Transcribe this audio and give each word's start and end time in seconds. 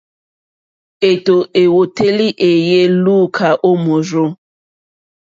Êtó 1.09 1.35
èwòtélì 1.61 2.27
wéèyé 2.37 2.79
lùúkà 3.03 3.47
ó 3.67 3.71
mòrzô. 3.83 4.25